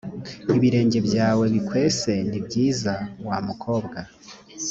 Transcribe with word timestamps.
ibirenge 0.57 0.99
byawe 1.07 1.45
bikwese 1.53 2.11
ni 2.29 2.39
byiza 2.45 2.93
wa 3.27 3.37
mukobwa 3.47 3.99